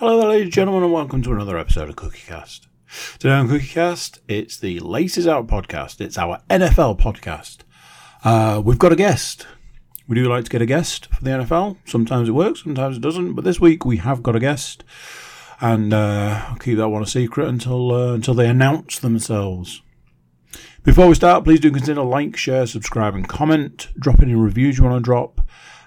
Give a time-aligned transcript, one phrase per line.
[0.00, 2.68] Hello, there, ladies and gentlemen, and welcome to another episode of CookieCast.
[3.18, 6.00] Today on CookieCast, it's the Laces Out podcast.
[6.00, 7.58] It's our NFL podcast.
[8.24, 9.46] Uh, we've got a guest.
[10.08, 11.76] We do like to get a guest for the NFL.
[11.84, 13.34] Sometimes it works, sometimes it doesn't.
[13.34, 14.84] But this week we have got a guest,
[15.60, 19.82] and uh, I'll keep that one a secret until uh, until they announce themselves.
[20.82, 23.88] Before we start, please do consider like, share, subscribe, and comment.
[23.98, 25.42] Drop any reviews you want to drop,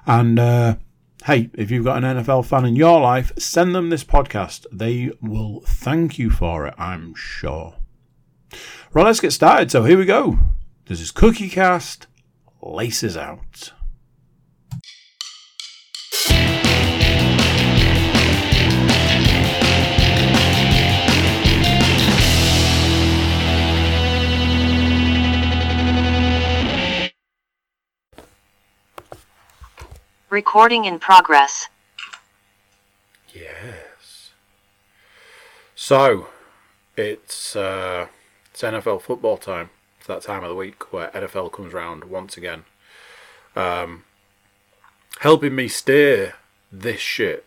[0.06, 0.76] and uh,
[1.26, 4.66] hey, if you've got an NFL fan in your life, send them this podcast.
[4.72, 7.76] They will thank you for it, I'm sure.
[8.92, 9.72] Right, let's get started.
[9.72, 10.38] So here we go.
[10.86, 12.08] This is Cookie Cast.
[12.62, 13.74] Laces out.
[30.34, 31.68] Recording in progress.
[33.32, 34.32] Yes.
[35.76, 36.30] So,
[36.98, 38.08] it's uh,
[38.50, 39.70] it's NFL football time.
[40.00, 42.64] It's that time of the week where NFL comes round once again.
[43.56, 44.06] Um,
[45.20, 46.34] helping me steer
[46.72, 47.46] this ship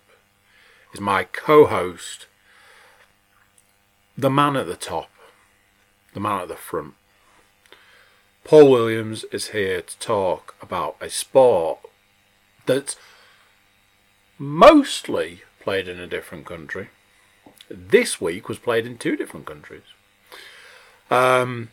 [0.95, 2.29] is my co-host,
[4.17, 5.11] the man at the top,
[6.15, 6.95] the man at the front.
[8.45, 11.81] Paul Williams is here to talk about a sport
[12.67, 12.97] that's
[14.39, 16.89] mostly played in a different country.
[17.69, 19.83] This week was played in two different countries.
[21.11, 21.71] Um,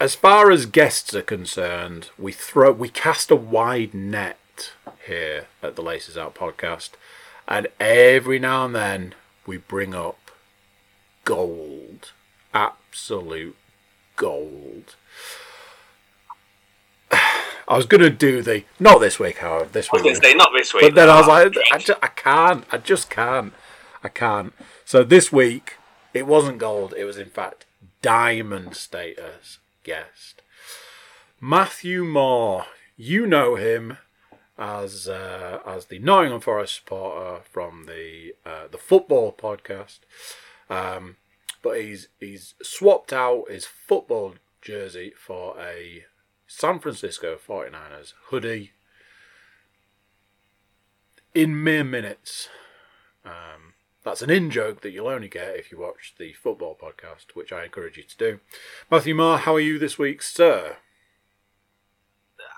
[0.00, 4.72] as far as guests are concerned, we throw we cast a wide net
[5.06, 6.90] here at the Laces Out podcast,
[7.46, 9.14] and every now and then
[9.46, 10.30] we bring up
[11.24, 12.12] gold,
[12.52, 13.56] absolute
[14.16, 14.96] gold.
[17.66, 20.74] I was gonna do the not this week, however, This week, going say, not this
[20.74, 20.82] week.
[20.82, 22.64] but then I was like, I, ju- I can't.
[22.70, 23.52] I just can't.
[24.02, 24.52] I can't.
[24.84, 25.78] So this week,
[26.12, 26.92] it wasn't gold.
[26.96, 27.64] It was, in fact,
[28.02, 30.42] diamond status guest.
[31.40, 32.66] Matthew Moore.
[32.96, 33.98] You know him
[34.56, 39.98] as uh, as the Nottingham Forest supporter from the uh, the football podcast.
[40.70, 41.16] Um,
[41.62, 46.04] but he's he's swapped out his football jersey for a
[46.56, 48.70] San Francisco 49ers hoodie
[51.34, 52.48] in mere minutes.
[53.24, 57.34] Um, that's an in joke that you'll only get if you watch the football podcast,
[57.34, 58.40] which I encourage you to do.
[58.88, 60.76] Matthew Moore, how are you this week, sir?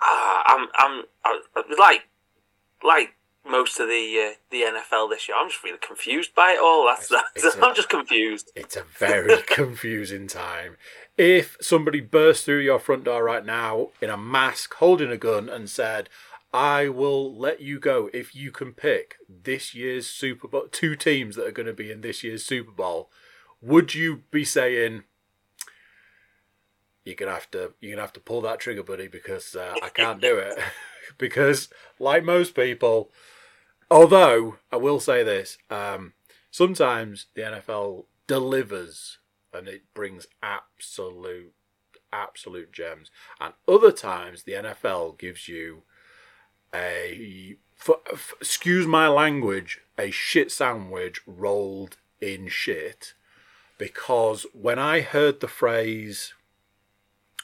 [0.02, 2.02] Ah, I'm, I'm, I'm, like,
[2.84, 3.15] like
[3.48, 5.36] most of the uh, the NFL this year.
[5.38, 6.86] I'm just really confused by it all.
[6.86, 8.50] That's, It's- that's it's a- I'm just confused.
[8.56, 10.76] It's a very confusing time.
[11.16, 15.48] If somebody burst through your front door right now in a mask, holding a gun,
[15.48, 16.08] and said,
[16.52, 21.36] I will let you go if you can pick this year's Super Bowl, two teams
[21.36, 23.10] that are going to be in this year's Super Bowl,
[23.62, 25.04] would you be saying,
[27.04, 29.88] you're gonna have to you're gonna have to pull that trigger, buddy, because uh, I
[29.90, 30.58] can't do it.
[31.18, 31.68] because
[31.98, 33.10] like most people,
[33.90, 36.12] although I will say this, um,
[36.50, 39.18] sometimes the NFL delivers
[39.52, 41.52] and it brings absolute
[42.12, 43.10] absolute gems,
[43.40, 45.82] and other times the NFL gives you
[46.74, 53.14] a f- f- excuse my language a shit sandwich rolled in shit.
[53.78, 56.32] Because when I heard the phrase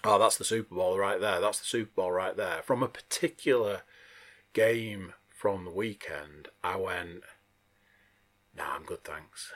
[0.05, 2.89] oh, that's the Super Bowl right there, that's the Super Bowl right there, from a
[2.89, 3.83] particular
[4.53, 7.25] game from the weekend, I went,
[8.57, 9.51] nah, I'm good, thanks.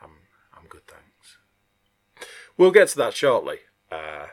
[0.00, 0.12] I'm,
[0.56, 2.28] I'm good, thanks.
[2.56, 3.56] We'll get to that shortly.
[3.90, 4.26] Uh,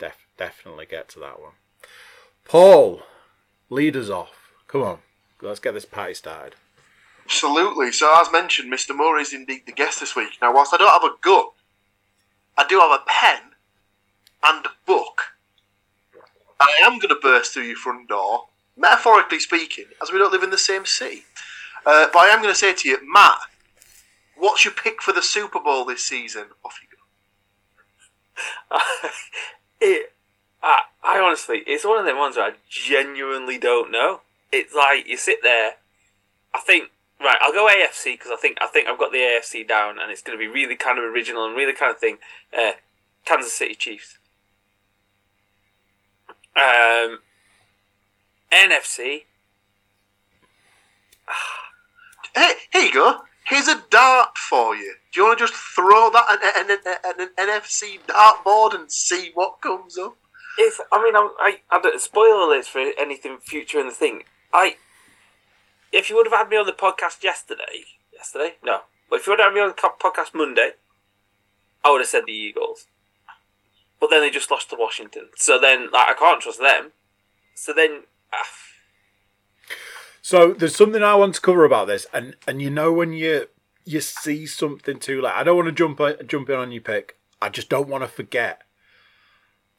[0.00, 1.52] def- definitely get to that one.
[2.44, 3.02] Paul,
[3.70, 4.50] lead us off.
[4.66, 4.98] Come on,
[5.40, 6.56] let's get this party started.
[7.26, 7.92] Absolutely.
[7.92, 8.96] So, as mentioned, Mr.
[8.96, 10.30] Moore is indeed the guest this week.
[10.42, 11.44] Now, whilst I don't have a gun,
[12.58, 13.52] I do have a pen
[14.42, 15.05] and a book.
[16.60, 18.46] I am going to burst through your front door,
[18.76, 21.24] metaphorically speaking, as we don't live in the same city.
[21.84, 23.38] Uh, but I am going to say to you, Matt,
[24.36, 26.46] what's your pick for the Super Bowl this season?
[26.64, 26.88] Off you
[28.70, 28.78] go.
[29.80, 30.12] it,
[30.62, 34.20] I, I honestly, it's one of them ones where I genuinely don't know.
[34.52, 35.72] It's like you sit there.
[36.54, 36.90] I think
[37.20, 37.38] right.
[37.40, 40.22] I'll go AFC because I think I think I've got the AFC down, and it's
[40.22, 42.18] going to be really kind of original and really kind of thing.
[42.56, 42.72] Uh,
[43.24, 44.18] Kansas City Chiefs.
[46.56, 47.20] Um,
[48.52, 49.24] NFC.
[52.34, 53.20] Hey, here you go.
[53.46, 54.96] Here's a dart for you.
[55.10, 58.92] Do you want to just throw that at an, an, an, an NFC dartboard and
[58.92, 60.16] see what comes up?
[60.58, 64.24] If I mean, I'm, I I don't spoil this for anything future in the thing.
[64.52, 64.76] I
[65.92, 69.32] if you would have had me on the podcast yesterday, yesterday, no, but if you
[69.32, 70.72] would have had me on the podcast Monday,
[71.84, 72.86] I would have said the Eagles.
[74.00, 76.92] But then they just lost to Washington, so then like I can't trust them.
[77.54, 78.02] So then,
[78.32, 78.46] ah,
[80.20, 83.48] So there's something I want to cover about this, and and you know when you
[83.84, 85.32] you see something too late.
[85.34, 87.18] I don't want to jump on- jump in on your pick.
[87.40, 88.62] I just don't want to forget.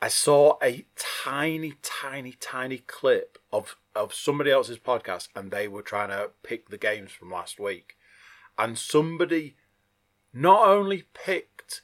[0.02, 5.82] I saw a tiny, tiny, tiny clip of of somebody else's podcast, and they were
[5.82, 7.98] trying to pick the games from last week,
[8.58, 9.56] and somebody
[10.34, 11.82] not only picked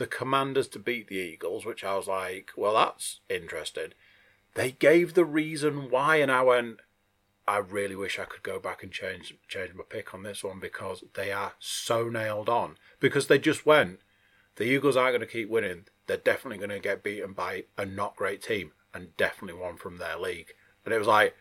[0.00, 3.92] the Commanders to beat the Eagles, which I was like, well, that's interesting.
[4.54, 6.78] They gave the reason why, and I went,
[7.46, 10.58] I really wish I could go back and change change my pick on this one
[10.58, 12.78] because they are so nailed on.
[12.98, 14.00] Because they just went,
[14.56, 15.84] the Eagles aren't going to keep winning.
[16.06, 19.98] They're definitely going to get beaten by a not great team and definitely one from
[19.98, 20.54] their league.
[20.86, 21.36] And it was like.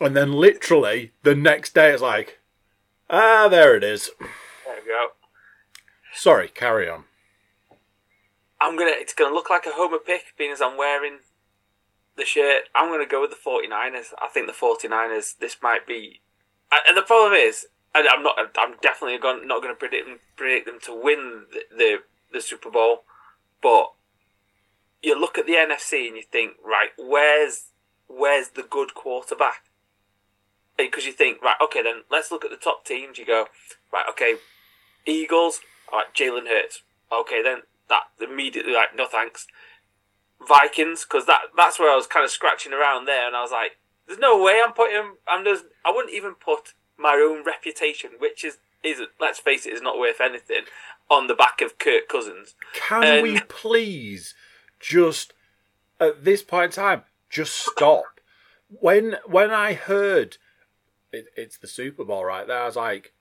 [0.00, 2.38] And then literally the next day it's like,
[3.10, 4.10] ah, there it is.
[6.18, 7.04] Sorry, carry on.
[8.60, 8.90] I'm gonna.
[8.94, 11.18] It's gonna look like a homer pick, being as I'm wearing
[12.16, 12.64] the shirt.
[12.74, 14.14] I'm gonna go with the 49ers.
[14.20, 15.38] I think the 49ers.
[15.38, 16.20] This might be,
[16.72, 18.34] and the problem is, I'm not.
[18.58, 21.98] I'm definitely not going to predict them, predict them to win the, the
[22.32, 23.04] the Super Bowl,
[23.62, 23.92] but
[25.00, 27.66] you look at the NFC and you think, right, where's
[28.08, 29.62] where's the good quarterback?
[30.76, 33.18] Because you think, right, okay, then let's look at the top teams.
[33.18, 33.46] You go,
[33.92, 34.34] right, okay,
[35.06, 35.60] Eagles,
[35.92, 36.82] all right, Jalen Hurts.
[37.12, 37.58] Okay, then
[37.88, 39.46] that immediately like no thanks.
[40.46, 43.50] Vikings, because that that's where I was kind of scratching around there, and I was
[43.50, 43.72] like,
[44.06, 45.14] there's no way I'm putting.
[45.26, 45.64] I'm just.
[45.84, 49.98] I wouldn't even put my own reputation, which is is let's face it, is not
[49.98, 50.62] worth anything,
[51.10, 52.54] on the back of Kirk Cousins.
[52.72, 54.34] Can Um, we please
[54.78, 55.32] just
[55.98, 58.20] at this point in time just stop?
[58.68, 60.36] When when I heard
[61.10, 63.12] it, it's the Super Bowl right there, I was like,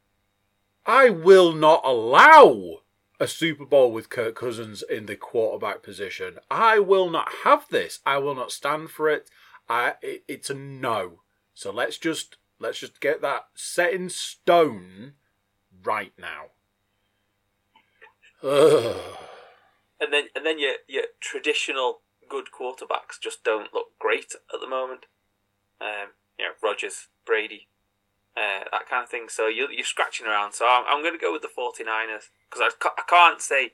[0.88, 2.78] I will not allow
[3.19, 6.38] a Super Bowl with Kirk Cousins in the quarterback position.
[6.50, 8.00] I will not have this.
[8.06, 9.30] I will not stand for it.
[9.68, 11.19] I it, it's a no.
[11.54, 15.13] So let's just let's just get that set in stone
[15.84, 16.51] right now.
[18.42, 18.95] Ugh.
[20.00, 22.00] and then and then your your traditional
[22.30, 25.06] good quarterbacks just don't look great at the moment.
[25.81, 27.68] Um, you know, Rodgers, Brady,
[28.38, 29.28] uh, that kind of thing.
[29.30, 30.54] So you're, you're scratching around.
[30.54, 33.72] So I'm, I'm going to go with the 49ers because I, I can't say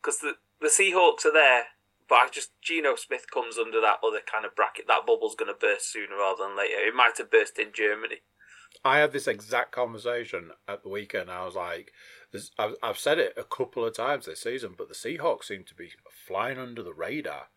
[0.00, 1.64] because the the Seahawks are there,
[2.08, 4.86] but I just Geno Smith comes under that other kind of bracket.
[4.88, 6.78] That bubble's going to burst sooner rather than later.
[6.78, 8.22] It might have burst in Germany.
[8.84, 11.30] I had this exact conversation at the weekend.
[11.30, 11.92] I was like,
[12.82, 15.90] I've said it a couple of times this season, but the Seahawks seem to be
[16.26, 17.48] flying under the radar.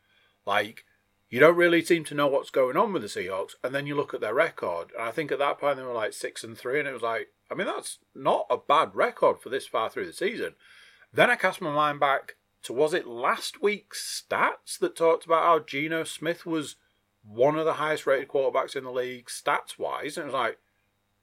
[0.46, 0.86] Like,
[1.30, 3.96] you don't really seem to know what's going on with the Seahawks, and then you
[3.96, 6.58] look at their record, and I think at that point they were like six and
[6.58, 9.90] three, and it was like, I mean, that's not a bad record for this far
[9.90, 10.56] through the season.
[11.14, 15.44] Then I cast my mind back to was it last week's stats that talked about
[15.44, 16.76] how Geno Smith was
[17.24, 20.58] one of the highest rated quarterbacks in the league stats wise, and it was like,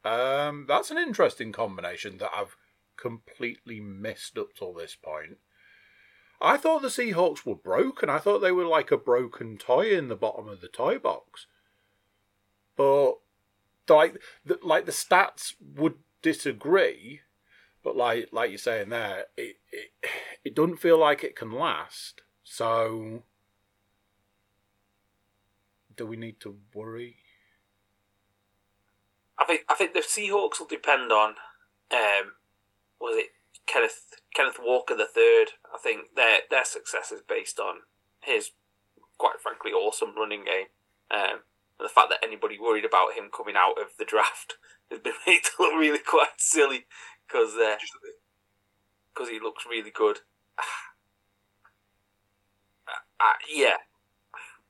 [0.05, 2.57] um, that's an interesting combination that I've
[2.97, 5.39] completely missed up till this point.
[6.41, 8.11] I thought the Seahawks were broken.
[8.11, 11.47] I thought they were like a broken toy in the bottom of the toy box.
[12.77, 13.15] But
[13.89, 17.21] like the, like the stats would disagree,
[17.83, 19.91] but like like you're saying there, it it,
[20.45, 22.23] it doesn't feel like it can last.
[22.45, 23.23] So
[25.97, 27.17] do we need to worry?
[29.39, 31.37] I think I think the Seahawks will depend on
[31.91, 32.33] um,
[33.01, 33.31] was it
[33.67, 35.53] Kenneth Kenneth Walker the third.
[35.75, 37.81] I think their their success is based on
[38.23, 38.51] his
[39.19, 40.67] quite frankly awesome running game.
[41.11, 41.41] Um,
[41.79, 44.55] and the fact that anybody worried about him coming out of the draft
[44.91, 46.87] has been made to look really quite silly
[47.27, 48.15] because uh, Just a bit.
[49.15, 50.21] because he looks really good.
[52.89, 53.77] Uh, uh, yeah,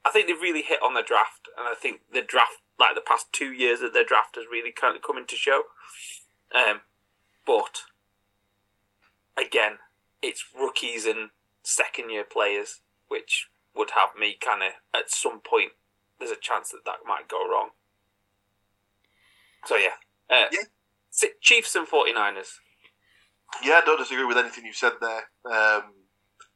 [0.07, 3.03] I think they've really hit on the draft, and I think the draft, like the
[3.03, 5.63] past two years of their draft, has really kind of come into show.
[6.55, 6.81] Um,
[7.47, 7.83] but
[9.39, 9.79] again,
[10.23, 11.31] it's rookies and
[11.63, 15.73] second year players, which would have me kind of at some point.
[16.19, 17.71] There's a chance that that might go wrong.
[19.67, 19.97] So yeah,
[20.31, 21.29] uh, Yeah.
[21.41, 22.49] Chiefs and 49ers.
[23.63, 25.25] Yeah, I don't disagree with anything you said there.
[25.45, 25.93] Um,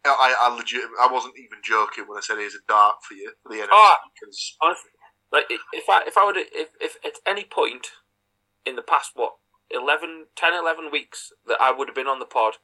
[0.04, 3.32] I, I legit, I wasn't even joking when I said it's a dark for you
[3.42, 3.96] for the NFC Oh.
[4.14, 4.90] because honestly,
[5.32, 7.88] like if I if I would if if at any point
[8.66, 9.34] in the past what
[9.70, 12.54] 11, 10, 11 weeks that I would have been on the pod,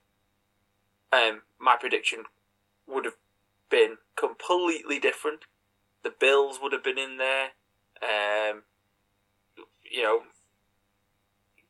[1.12, 2.24] um, my prediction
[2.86, 3.16] would have
[3.70, 5.40] been completely different.
[6.02, 7.50] The Bills would have been in there.
[8.02, 8.62] Um,
[9.82, 10.20] you know,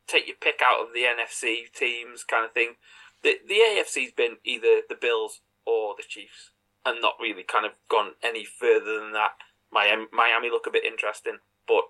[0.07, 2.75] take your pick out of the NFC teams, kind of thing.
[3.23, 6.51] The the AFC's been either the Bills or the Chiefs,
[6.85, 9.31] and not really kind of gone any further than that.
[9.71, 11.83] Miami, Miami look a bit interesting, but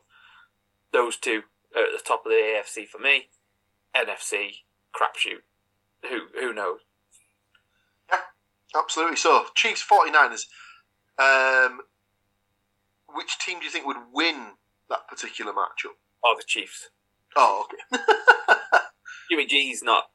[0.92, 1.44] those two
[1.76, 3.30] are at the top of the AFC for me.
[3.96, 4.64] NFC
[4.94, 5.44] crapshoot.
[6.10, 6.80] Who who knows?
[8.76, 9.16] Absolutely.
[9.18, 10.46] So, Chiefs 49ers.
[11.20, 11.80] Um,
[13.14, 14.52] which team do you think would win
[14.90, 15.96] that particular matchup?
[16.24, 16.90] Oh, the Chiefs.
[17.36, 18.04] Oh, okay.
[19.30, 20.06] Jimmy G's not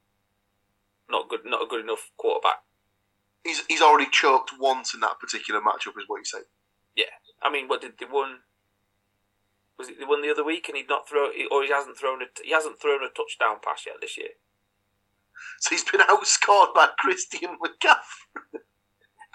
[1.10, 2.62] not good, not a good enough quarterback.
[3.44, 6.38] he's he's already choked once in that particular matchup, is what you say.
[6.96, 8.38] Yeah, I mean, what did they won?
[9.78, 12.22] Was it they won the other week and he'd not throw, or he hasn't thrown
[12.22, 14.30] a he hasn't thrown a touchdown pass yet this year.
[15.60, 18.60] So he's been outscored by Christian McCaffrey.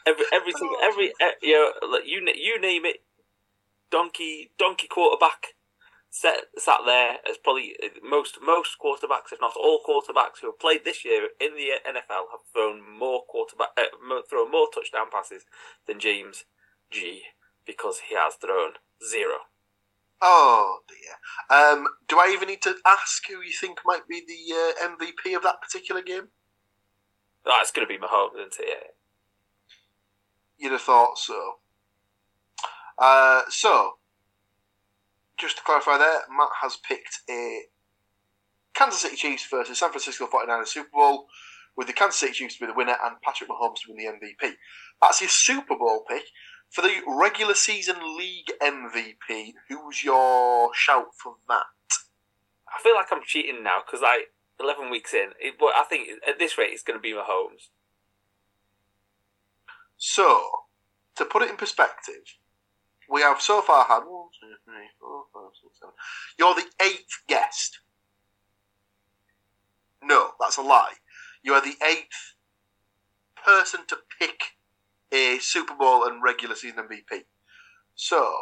[0.05, 2.97] Every every single every eh, you know, you you name it,
[3.91, 5.55] donkey donkey quarterback
[6.09, 10.59] sat sat there as probably uh, most most quarterbacks, if not all quarterbacks who have
[10.59, 15.43] played this year in the NFL have thrown more quarterback uh, thrown more touchdown passes
[15.87, 16.45] than James
[16.91, 17.23] G
[17.65, 18.73] because he has thrown
[19.05, 19.37] zero.
[20.21, 21.57] Oh dear.
[21.57, 25.35] Um, do I even need to ask who you think might be the uh, MVP
[25.35, 26.29] of that particular game?
[27.45, 28.65] That's going to be Mahomes, isn't it?
[28.67, 28.87] Yeah.
[30.57, 31.53] You'd have thought so.
[32.97, 33.93] Uh, so,
[35.37, 37.61] just to clarify there, Matt has picked a
[38.73, 41.27] Kansas City Chiefs versus San Francisco 49ers Super Bowl,
[41.77, 44.27] with the Kansas City Chiefs to be the winner and Patrick Mahomes to win the
[44.27, 44.53] MVP.
[45.01, 46.23] That's your Super Bowl pick.
[46.69, 51.65] For the regular season league MVP, who's your shout for that?
[52.67, 56.09] I feel like I'm cheating now because like 11 weeks in, it, but I think
[56.27, 57.69] at this rate it's going to be Mahomes.
[59.97, 60.43] So,
[61.15, 62.37] to put it in perspective,
[63.09, 65.93] we have so far had one, two, three, four, five, six, seven.
[66.37, 67.79] You're the eighth guest.
[70.03, 70.93] No, that's a lie.
[71.41, 72.35] You are the eighth
[73.43, 74.56] person to pick
[75.11, 77.23] a Super Bowl and regular season MVP.
[77.95, 78.33] So,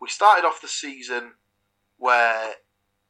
[0.00, 1.32] we started off the season
[1.98, 2.54] where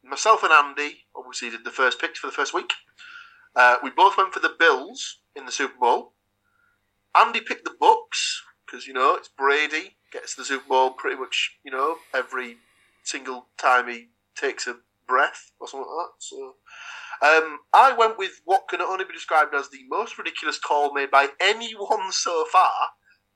[0.04, 2.72] myself and Andy obviously did the first picks for the first week.
[3.54, 6.12] Uh, we both went for the Bills in the Super Bowl.
[7.14, 11.58] Andy picked the Bucs because you know it's Brady gets the Super Bowl pretty much
[11.64, 12.56] you know every
[13.02, 16.12] single time he takes a breath or something like that.
[16.18, 16.54] So
[17.22, 21.10] um, I went with what can only be described as the most ridiculous call made
[21.10, 22.72] by anyone so far.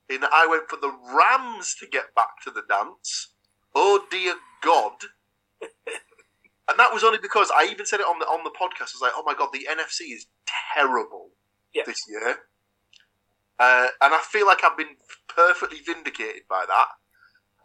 [0.08, 3.34] In that I went for the Rams to get back to the dance.
[3.74, 4.92] Oh dear God!
[5.60, 8.94] and that was only because I even said it on the on the podcast.
[8.94, 10.26] I was like, "Oh my God, the NFC is
[10.74, 11.30] terrible
[11.74, 11.82] Yeah.
[11.86, 12.38] this year."
[13.58, 14.96] Uh, and I feel like I've been
[15.28, 16.88] perfectly vindicated by that.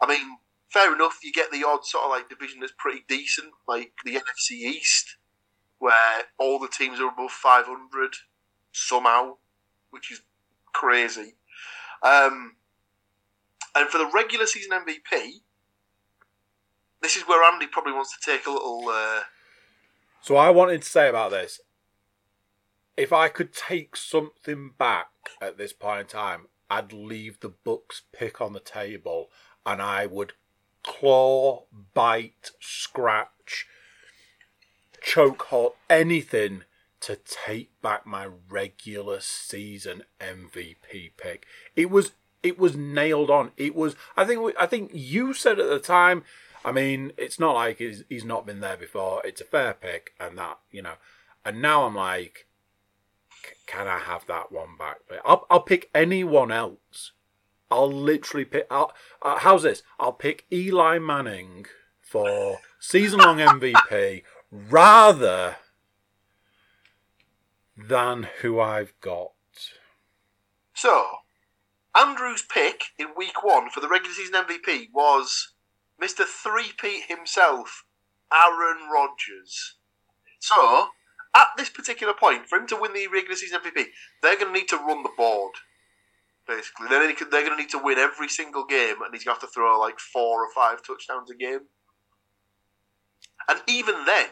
[0.01, 0.37] I mean,
[0.69, 4.15] fair enough, you get the odd sort of like division that's pretty decent, like the
[4.15, 5.17] NFC East,
[5.81, 8.13] where all the teams are above 500
[8.71, 9.37] somehow,
[9.89, 10.21] which is
[10.73, 11.33] crazy.
[12.03, 12.55] Um,
[13.75, 15.41] and for the regular season MVP,
[17.01, 18.83] this is where Andy probably wants to take a little.
[18.87, 19.21] Uh,
[20.21, 21.59] So I wanted to say about this.
[22.95, 25.07] If I could take something back
[25.41, 29.29] at this point in time, I'd leave the Bucs pick on the table
[29.65, 30.33] and I would
[30.83, 33.27] claw, bite, scratch,
[35.01, 36.63] choke hold, anything
[37.01, 41.45] to take back my regular season MVP pick.
[41.75, 42.11] It was
[42.43, 43.51] it was nailed on.
[43.57, 46.23] It was I think I think you said at the time
[46.63, 49.21] I mean, it's not like he's, he's not been there before.
[49.25, 50.93] It's a fair pick, and that you know.
[51.43, 52.47] And now I'm like,
[53.65, 54.97] can I have that one back?
[55.25, 57.13] I'll I'll pick anyone else.
[57.71, 58.67] I'll literally pick.
[58.69, 59.81] I'll, uh, how's this?
[59.99, 61.65] I'll pick Eli Manning
[62.01, 65.57] for season-long MVP rather
[67.77, 69.31] than who I've got.
[70.73, 71.05] So,
[71.95, 75.53] Andrew's pick in week one for the regular season MVP was
[76.01, 76.25] Mr.
[76.25, 77.85] Three-Peat himself,
[78.33, 79.75] Aaron Rodgers.
[80.39, 80.87] So,
[81.35, 83.85] at this particular point, for him to win the regular season MVP,
[84.21, 85.53] they're going to need to run the board.
[86.47, 89.49] Basically, they're going to need to win every single game, and he's going to have
[89.49, 91.67] to throw like four or five touchdowns a game.
[93.47, 94.27] And even then,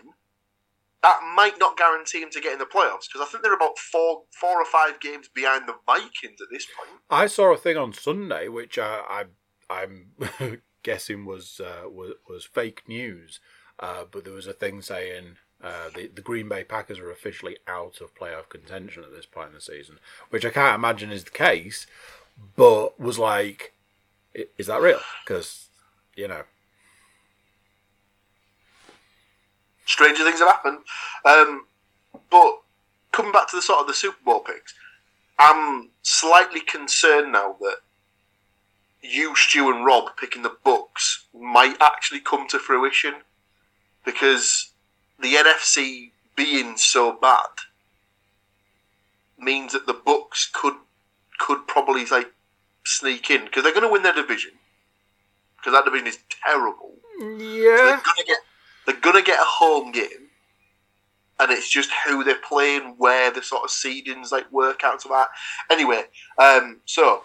[1.01, 3.77] that might not guarantee him to get in the playoffs because I think they're about
[3.77, 7.01] four, four or five games behind the Vikings at this point.
[7.09, 9.25] I saw a thing on Sunday, which uh, I
[9.69, 10.11] I'm
[10.83, 13.39] guessing was uh, was was fake news,
[13.79, 17.57] uh, but there was a thing saying uh, the the Green Bay Packers are officially
[17.67, 19.99] out of playoff contention at this point in the season,
[20.29, 21.87] which I can't imagine is the case,
[22.55, 23.73] but was like,
[24.33, 24.99] is that real?
[25.23, 25.67] Because
[26.15, 26.43] you know,
[29.89, 30.79] stranger things have happened.
[31.25, 31.65] Um,
[32.29, 32.59] but
[33.11, 34.73] coming back to the sort of the Super Bowl picks,
[35.39, 37.77] I'm slightly concerned now that
[39.01, 43.15] you, Stu, and Rob picking the Bucs might actually come to fruition
[44.05, 44.71] because
[45.19, 47.47] the NFC being so bad
[49.37, 50.75] means that the Bucs could
[51.39, 52.31] could probably like
[52.85, 54.51] sneak in because they're going to win their division
[55.57, 56.95] because that division is terrible.
[57.19, 57.75] So Yeah.
[57.77, 58.39] they're gonna get
[58.89, 60.29] they're gonna get a home game,
[61.39, 65.07] and it's just who they're playing, where the sort of seedings like work out to
[65.09, 65.27] that.
[65.69, 66.05] Anyway,
[66.39, 67.23] um, so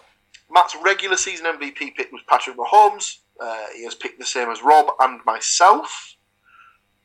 [0.51, 3.17] Matt's regular season MVP pick was Patrick Mahomes.
[3.39, 6.15] Uh, he has picked the same as Rob and myself.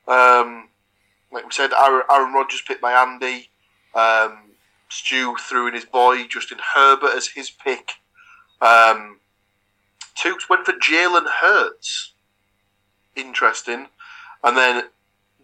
[0.07, 0.69] Um,
[1.33, 3.49] like we said, Aaron, Aaron Rodgers picked by Andy.
[3.95, 4.51] Um,
[4.91, 7.93] Stu threw in his boy Justin Herbert as his pick.
[8.61, 9.21] Um,
[10.51, 12.13] went for Jalen Hurts
[13.17, 13.87] interesting.
[14.43, 14.85] And then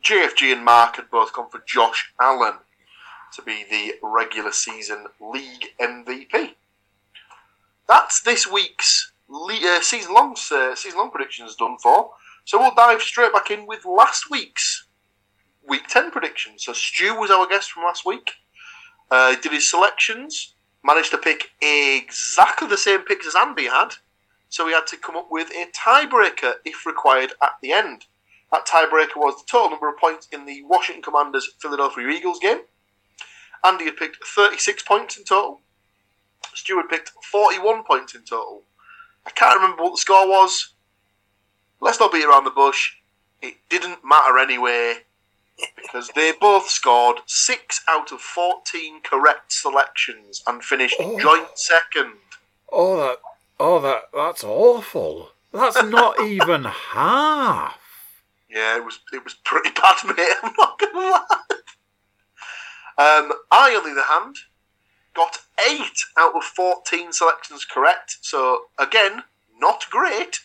[0.02, 2.54] JFG and Mark had both gone for Josh Allen
[3.34, 6.54] to be the regular season league MVP.
[7.88, 12.10] That's this week's le- uh, season long uh, season long predictions done for.
[12.44, 14.86] So we'll dive straight back in with last week's
[15.66, 16.64] week ten predictions.
[16.64, 18.32] So Stu was our guest from last week.
[19.10, 23.90] Uh, did his selections, managed to pick exactly the same picks as Andy had.
[24.48, 28.06] So he had to come up with a tiebreaker if required at the end.
[28.52, 32.60] That tiebreaker was the total number of points in the Washington Commanders Philadelphia Eagles game.
[33.64, 35.60] Andy had picked 36 points in total.
[36.54, 38.62] Stuart picked 41 points in total.
[39.26, 40.72] I can't remember what the score was.
[41.80, 42.92] Let's not beat around the bush.
[43.42, 44.98] It didn't matter anyway
[45.74, 51.18] because they both scored 6 out of 14 correct selections and finished Oh.
[51.18, 52.12] joint second.
[52.72, 53.18] Oh, that.
[53.58, 54.04] Oh, that.
[54.14, 55.30] That's awful.
[55.52, 57.78] That's not even half.
[58.56, 60.34] Yeah, it was it was pretty bad, mate.
[60.42, 61.24] I'm not gonna lie.
[62.98, 64.36] Um, I, on the other hand,
[65.14, 65.36] got
[65.68, 68.16] eight out of fourteen selections correct.
[68.22, 69.24] So again,
[69.60, 70.40] not great.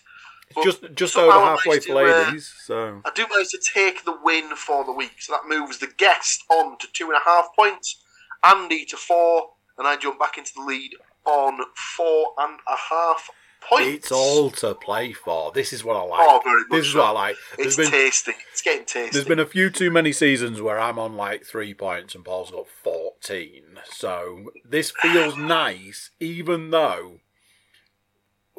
[0.61, 2.53] Just just over halfway managed for uh, ladies.
[2.65, 5.87] So I do manage to take the win for the week, so that moves the
[5.87, 8.03] guest on to two and a half points,
[8.43, 10.91] Andy to four, and I jump back into the lead
[11.23, 11.61] on
[11.95, 13.29] four and a half
[13.61, 13.87] points.
[13.87, 15.51] it's all to play for.
[15.51, 16.19] This is what I like.
[16.21, 16.99] Oh, very much this is so.
[16.99, 17.35] what I like.
[17.57, 18.33] It's There's been tasty.
[18.51, 19.11] It's getting tasty.
[19.11, 22.51] there's been a few too many seasons where I'm on like three points and Paul's
[22.51, 23.79] got fourteen.
[23.89, 27.19] So this feels nice, even though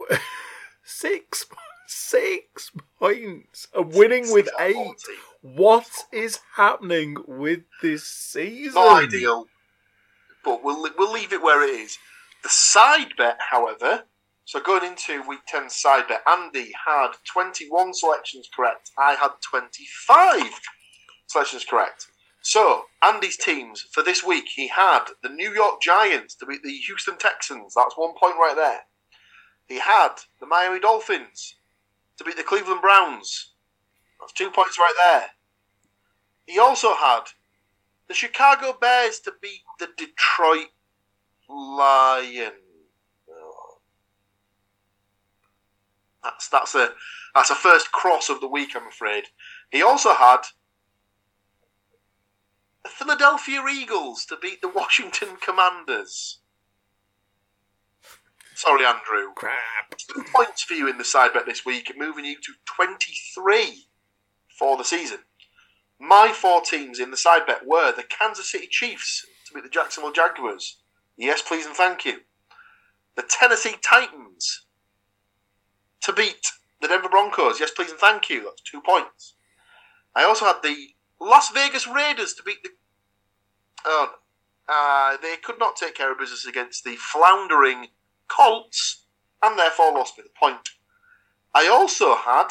[0.84, 1.46] six
[1.86, 4.74] six points, a winning with Six out eight.
[4.74, 4.96] 14.
[5.42, 8.74] What is happening with this season?
[8.74, 9.46] Not ideal,
[10.44, 11.98] but we'll we'll leave it where it is.
[12.42, 14.04] The side bet, however,
[14.44, 18.90] so going into week 10 side bet, Andy had 21 selections correct.
[18.98, 20.60] I had 25
[21.26, 22.06] selections correct.
[22.42, 26.72] So Andy's teams for this week, he had the New York Giants to beat the
[26.72, 27.74] Houston Texans.
[27.74, 28.80] That's one point right there.
[29.66, 31.54] He had the Miami Dolphins
[32.18, 33.52] to beat the Cleveland Browns.
[34.20, 35.30] That's two points right there.
[36.46, 37.22] He also had
[38.08, 40.68] the Chicago Bears to beat the Detroit
[41.48, 42.52] Lions.
[43.30, 43.78] Oh.
[46.22, 46.90] That's that's a
[47.34, 49.24] that's a first cross of the week, I'm afraid.
[49.70, 50.42] He also had
[52.82, 56.38] the Philadelphia Eagles to beat the Washington Commanders.
[58.54, 59.32] Sorry, Andrew.
[59.34, 59.96] Crap.
[59.96, 63.86] Two points for you in the side bet this week, moving you to 23
[64.58, 65.18] for the season.
[65.98, 69.70] My four teams in the side bet were the Kansas City Chiefs to beat the
[69.70, 70.78] Jacksonville Jaguars.
[71.16, 72.20] Yes, please and thank you.
[73.16, 74.31] The Tennessee Titans
[76.02, 76.46] to beat
[76.80, 77.60] the Denver Broncos.
[77.60, 78.44] Yes, please and thank you.
[78.44, 79.34] That's two points.
[80.14, 80.88] I also had the
[81.20, 82.70] Las Vegas Raiders to beat the.
[83.84, 84.10] Oh,
[84.68, 87.88] uh, they could not take care of business against the floundering
[88.28, 89.04] Colts
[89.42, 90.70] and therefore lost me the point.
[91.54, 92.48] I also had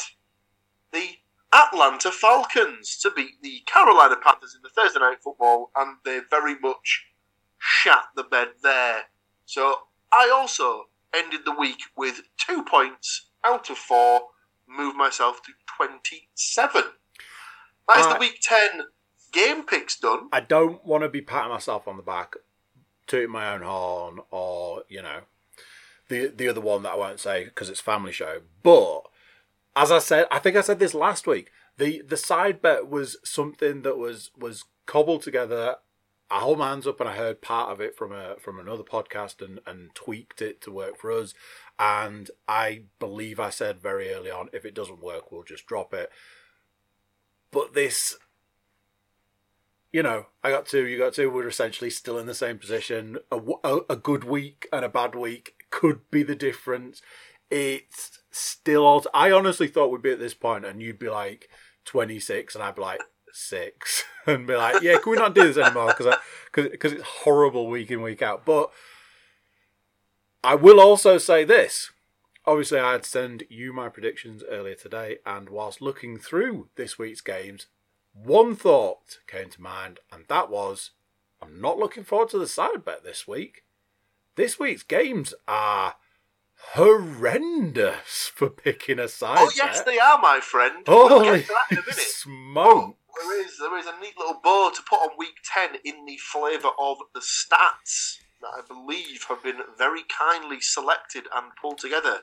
[0.92, 1.16] the
[1.52, 6.58] Atlanta Falcons to beat the Carolina Panthers in the Thursday night football, and they very
[6.58, 7.06] much
[7.58, 9.04] shat the bed there.
[9.44, 9.74] So
[10.12, 14.22] I also ended the week with two points out of four,
[14.68, 16.82] move myself to 27.
[17.88, 18.82] That is the week 10
[19.32, 20.28] game picks done.
[20.32, 22.34] I don't want to be patting myself on the back,
[23.06, 25.20] tooting my own horn, or you know,
[26.08, 28.42] the the other one that I won't say because it's family show.
[28.62, 29.02] But
[29.74, 31.50] as I said, I think I said this last week.
[31.78, 35.76] The the side bet was something that was was cobbled together.
[36.32, 38.82] I hold my hands up and I heard part of it from a from another
[38.82, 41.34] podcast and, and tweaked it to work for us.
[41.78, 45.92] And I believe I said very early on, if it doesn't work, we'll just drop
[45.92, 46.10] it.
[47.50, 48.16] But this
[49.92, 51.30] you know, I got two, you got two.
[51.30, 53.18] We're essentially still in the same position.
[53.30, 57.02] A good week and a bad week could be the difference.
[57.50, 59.04] It's still.
[59.12, 61.50] I honestly thought we'd be at this point, and you'd be like
[61.84, 65.44] twenty six, and I'd be like six, and be like, yeah, can we not do
[65.44, 65.94] this anymore?
[65.96, 66.16] Because
[66.52, 68.44] because it's horrible week in week out.
[68.44, 68.70] But
[70.44, 71.90] I will also say this.
[72.44, 77.20] Obviously, I had send you my predictions earlier today, and whilst looking through this week's
[77.20, 77.66] games,
[78.12, 80.90] one thought came to mind, and that was
[81.40, 83.64] I'm not looking forward to the side bet this week.
[84.36, 85.96] This week's games are
[86.74, 89.86] horrendous for picking a side Oh yes, bet.
[89.86, 90.84] they are, my friend.
[90.86, 91.84] We'll Holy to that
[93.20, 96.16] There is there is a neat little bow to put on week ten in the
[96.16, 102.20] flavour of the stats that I believe have been very kindly selected and pulled together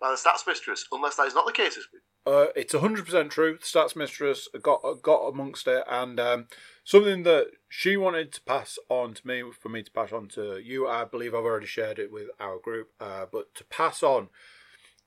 [0.00, 0.84] by the stats mistress.
[0.92, 2.02] Unless that is not the case this week.
[2.26, 3.58] Uh, it's hundred percent true.
[3.58, 6.46] The stats mistress got got amongst it, and um,
[6.84, 10.58] something that she wanted to pass on to me for me to pass on to
[10.58, 10.86] you.
[10.86, 14.28] I believe I've already shared it with our group, uh, but to pass on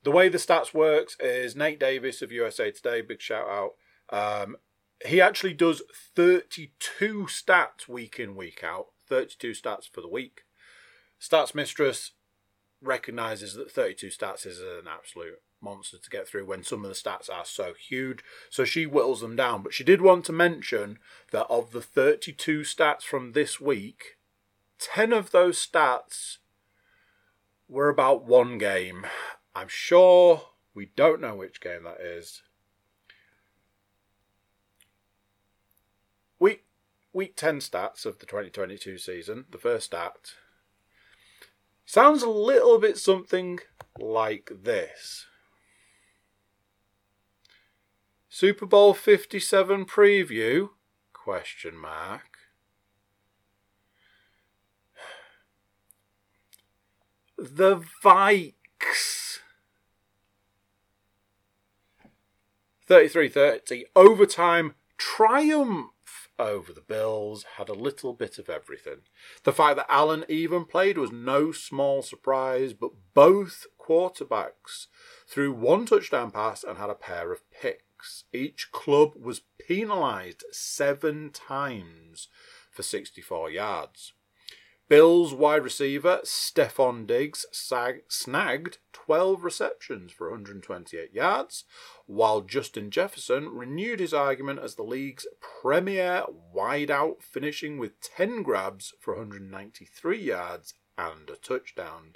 [0.04, 3.02] the way the stats works is Nate Davis of USA Today.
[3.02, 3.72] Big shout out.
[4.10, 4.58] Um,
[5.06, 5.82] he actually does
[6.16, 8.88] thirty-two stats week in week out.
[9.08, 10.44] Thirty-two stats for the week.
[11.20, 12.12] Stats mistress
[12.84, 16.96] recognizes that 32 stats is an absolute monster to get through when some of the
[16.96, 18.20] stats are so huge.
[18.50, 19.64] So she whittles them down.
[19.64, 21.00] But she did want to mention
[21.32, 24.18] that of the 32 stats from this week,
[24.80, 26.40] 10 of those stats
[27.70, 29.06] were about one game.
[29.56, 30.42] I'm sure
[30.76, 32.42] we don't know which game that is.
[37.14, 40.34] Week week 10 stats of the 2022 season, the first stat
[41.86, 43.60] Sounds a little bit something
[44.00, 45.28] like this.
[48.30, 50.70] Super Bowl 57 preview?
[51.14, 52.38] Question mark.
[57.38, 59.40] The Vikes.
[62.90, 65.93] 33-30 overtime triumph
[66.40, 69.02] over the Bills had a little bit of everything.
[69.44, 74.88] The fact that Allen even played was no small surprise, but both quarterbacks
[75.28, 78.26] threw one touchdown pass and had a pair of picks.
[78.34, 82.28] Each club was penalised seven times
[82.72, 84.14] for 64 yards.
[84.94, 91.64] Bills wide receiver Stefon Diggs sag- snagged 12 receptions for 128 yards,
[92.06, 96.26] while Justin Jefferson renewed his argument as the league's premier
[96.56, 102.14] wideout, finishing with 10 grabs for 193 yards and a touchdown,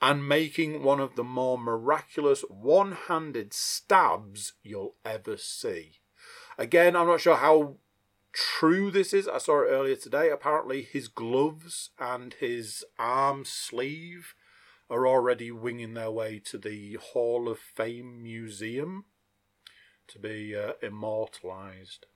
[0.00, 5.94] and making one of the more miraculous one handed stabs you'll ever see.
[6.56, 7.78] Again, I'm not sure how
[8.34, 9.28] true this is.
[9.28, 10.30] I saw it earlier today.
[10.30, 14.34] Apparently, his gloves and his arm sleeve
[14.90, 19.04] are already winging their way to the Hall of Fame Museum
[20.08, 22.06] to be uh, immortalized.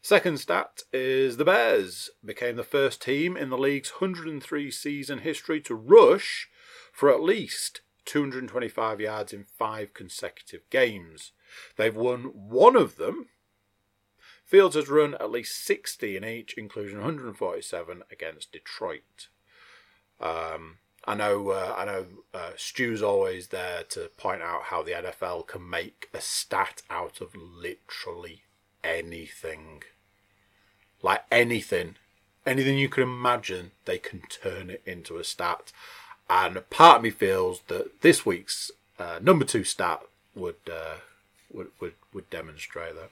[0.00, 5.60] Second stat is the Bears became the first team in the league's 103 season history
[5.62, 6.48] to rush
[6.92, 11.32] for at least 225 yards in five consecutive games.
[11.76, 13.26] They've won one of them.
[14.46, 19.26] Fields has run at least 60 in each, including 147 against Detroit.
[20.20, 22.06] Um, I know, uh, I know.
[22.32, 27.20] Uh, Stu's always there to point out how the NFL can make a stat out
[27.20, 28.42] of literally
[28.84, 29.82] anything,
[31.02, 31.96] like anything,
[32.44, 33.72] anything you can imagine.
[33.84, 35.72] They can turn it into a stat,
[36.30, 40.02] and part of me feels that this week's uh, number two stat
[40.36, 40.96] would, uh,
[41.52, 43.10] would would would demonstrate that.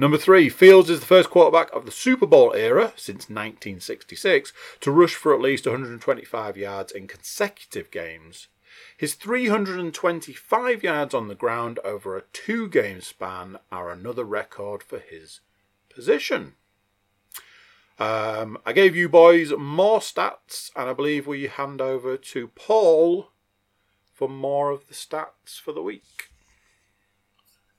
[0.00, 4.90] Number three, Fields is the first quarterback of the Super Bowl era since 1966 to
[4.90, 8.48] rush for at least 125 yards in consecutive games.
[8.96, 15.00] His 325 yards on the ground over a two game span are another record for
[15.00, 15.40] his
[15.90, 16.54] position.
[17.98, 23.32] Um, I gave you boys more stats, and I believe we hand over to Paul
[24.14, 26.30] for more of the stats for the week.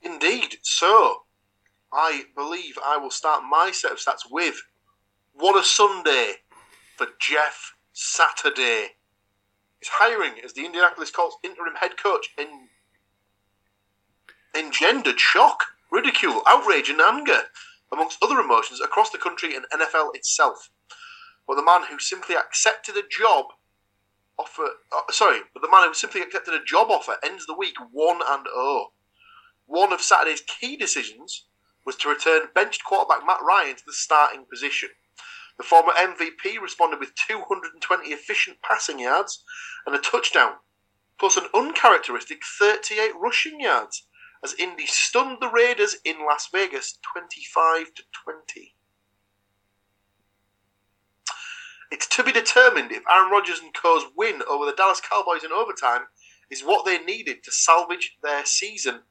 [0.03, 0.57] Indeed.
[0.61, 1.23] So,
[1.93, 4.63] I believe I will start my set of stats with
[5.33, 6.35] what a Sunday
[6.97, 8.95] for Jeff Saturday.
[9.79, 12.69] His hiring as the Indianapolis Colts interim head coach in
[14.55, 17.43] engendered shock, ridicule, outrage, and anger,
[17.91, 20.69] amongst other emotions, across the country and NFL itself.
[21.47, 23.47] But the man who simply accepted a job
[24.37, 27.75] offer, uh, sorry, but the man who simply accepted a job offer ends the week
[27.91, 28.93] one and zero.
[29.65, 31.45] One of Saturday's key decisions
[31.85, 34.89] was to return benched quarterback Matt Ryan to the starting position.
[35.57, 39.43] The former MVP responded with 220 efficient passing yards
[39.85, 40.53] and a touchdown,
[41.19, 44.07] plus an uncharacteristic 38 rushing yards,
[44.43, 48.75] as Indy stunned the Raiders in Las Vegas 25 to 20.
[51.91, 55.51] It's to be determined if Aaron Rodgers and co.'s win over the Dallas Cowboys in
[55.51, 56.07] overtime
[56.49, 59.01] is what they needed to salvage their season.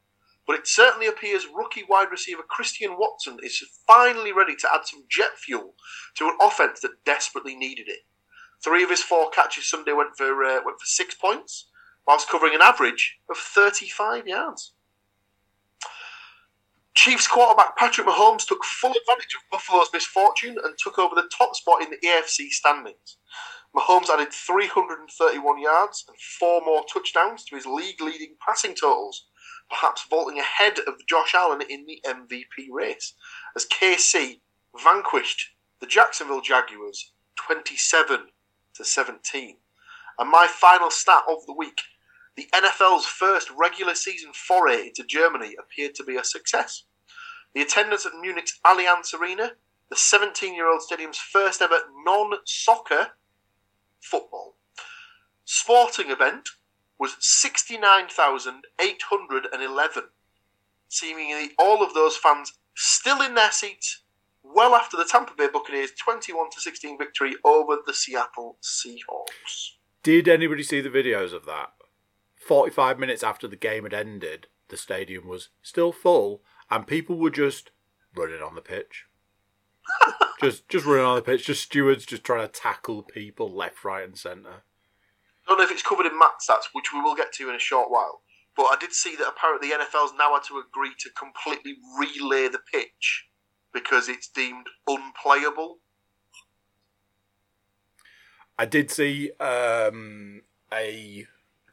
[0.46, 5.04] But it certainly appears rookie wide receiver Christian Watson is finally ready to add some
[5.08, 5.74] jet fuel
[6.16, 8.00] to an offense that desperately needed it.
[8.62, 11.68] Three of his four catches Sunday went for uh, went for six points,
[12.06, 14.72] whilst covering an average of 35 yards.
[16.94, 21.54] Chiefs quarterback Patrick Mahomes took full advantage of Buffalo's misfortune and took over the top
[21.54, 23.16] spot in the AFC standings.
[23.74, 29.28] Mahomes added 331 yards and four more touchdowns to his league leading passing totals,
[29.70, 33.14] perhaps vaulting ahead of Josh Allen in the MVP race,
[33.56, 34.40] as KC
[34.82, 38.26] vanquished the Jacksonville Jaguars 27
[38.74, 39.56] to 17.
[40.18, 41.80] And my final stat of the week
[42.36, 46.84] the NFL's first regular season foray into Germany appeared to be a success.
[47.54, 49.52] The attendance at Munich's Allianz Arena,
[49.90, 53.08] the 17 year old stadium's first ever non soccer
[54.00, 54.56] football
[55.44, 56.48] sporting event,
[57.00, 60.02] was 69,811.
[60.88, 64.02] Seemingly all of those fans still in their seats
[64.42, 69.76] well after the Tampa Bay Buccaneers 21 to 16 victory over the Seattle Seahawks.
[70.02, 71.72] Did anybody see the videos of that?
[72.36, 77.30] 45 minutes after the game had ended, the stadium was still full and people were
[77.30, 77.70] just
[78.14, 79.06] running on the pitch.
[80.40, 84.04] just just running on the pitch, just stewards just trying to tackle people left, right,
[84.04, 84.64] and centre.
[85.50, 87.56] I don't know if it's covered in Matt stats, which we will get to in
[87.56, 88.20] a short while.
[88.56, 92.46] But I did see that apparently the NFL's now had to agree to completely relay
[92.46, 93.26] the pitch
[93.74, 95.78] because it's deemed unplayable.
[98.56, 101.26] I did see um, a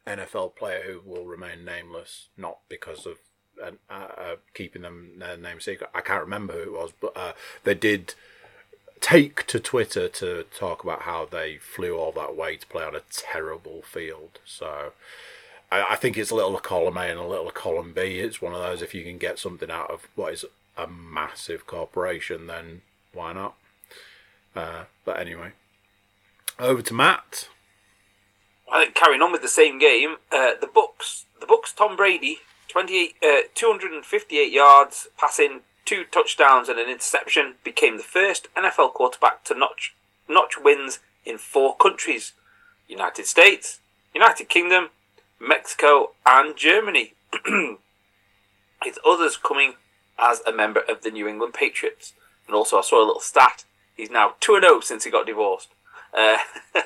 [0.08, 3.18] NFL player who will remain nameless, not because of
[3.62, 5.90] uh, uh, keeping them their name secret.
[5.94, 8.16] I can't remember who it was, but uh, they did
[9.00, 12.94] take to Twitter to talk about how they flew all that way to play on
[12.94, 14.38] a terrible field.
[14.44, 14.92] So
[15.70, 18.18] I, I think it's a little column A and a little column B.
[18.18, 20.44] It's one of those if you can get something out of what is
[20.76, 22.82] a massive corporation, then
[23.12, 23.54] why not?
[24.54, 25.52] Uh, but anyway,
[26.58, 27.48] over to Matt.
[28.70, 31.74] I think carrying on with the same game, uh, the Bucs, the Bucs.
[31.74, 38.48] Tom Brady, 28, uh, 258 yards, passing, two touchdowns and an interception, became the first
[38.54, 39.94] NFL quarterback to notch
[40.28, 42.32] notch wins in four countries:
[42.86, 43.80] United States,
[44.14, 44.90] United Kingdom,
[45.40, 47.14] Mexico, and Germany.
[48.84, 49.74] With others coming
[50.18, 52.12] as a member of the New England Patriots.
[52.46, 53.64] And also, I saw a little stat.
[53.96, 55.68] He's now 2 0 since he got divorced.
[56.16, 56.36] Uh,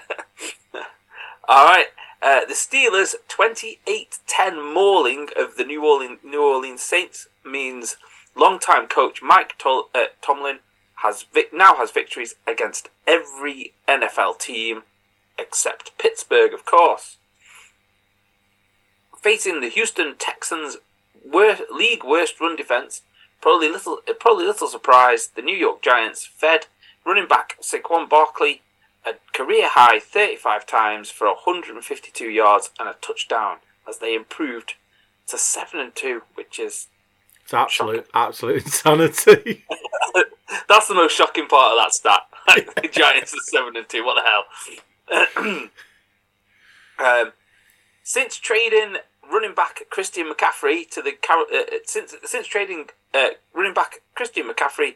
[1.49, 1.87] all right.
[2.23, 7.97] Uh, the Steelers' 28-10 mauling of the New Orleans, New Orleans Saints means
[8.37, 10.59] longtime coach Mike Tol- uh, Tomlin
[10.97, 14.83] has now has victories against every NFL team
[15.39, 17.17] except Pittsburgh, of course.
[19.21, 20.79] Facing the Houston Texans'
[21.25, 23.03] wor- league worst run defense,
[23.41, 26.67] probably little probably little surprise, the New York Giants fed
[27.05, 28.63] running back Saquon Barkley
[29.05, 33.57] a career high 35 times for 152 yards and a touchdown
[33.89, 34.75] as they improved
[35.27, 36.87] to 7 and 2, which is
[37.53, 38.11] it's absolute shocking.
[38.15, 39.65] absolute insanity.
[40.69, 42.23] That's the most shocking part of that stat.
[42.83, 44.05] the Giants are 7 and 2.
[44.05, 45.69] What the hell?
[46.99, 47.33] um,
[48.03, 48.97] since trading
[49.31, 54.95] running back Christian McCaffrey to the uh, since since trading uh, running back Christian McCaffrey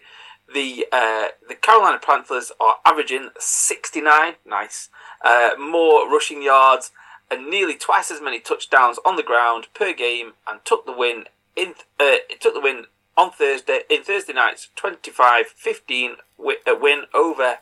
[0.53, 4.89] the uh, the Carolina Panthers are averaging 69, nice,
[5.25, 6.93] uh, more rushing yards
[7.31, 11.25] and nearly twice as many touchdowns on the ground per game, and took the win
[11.57, 12.85] in uh, took the win
[13.17, 17.59] on Thursday in Thursday night's 25-15 uh, win over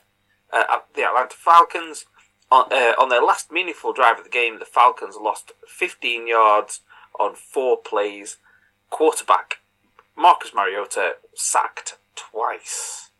[0.52, 2.06] uh, the Atlanta Falcons.
[2.52, 6.80] On, uh, on their last meaningful drive of the game, the Falcons lost 15 yards
[7.18, 8.36] on four plays.
[8.90, 9.56] Quarterback
[10.16, 13.10] Marcus Mariota sacked twice.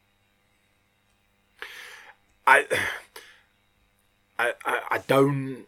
[2.47, 2.67] I,
[4.39, 5.67] I, I don't.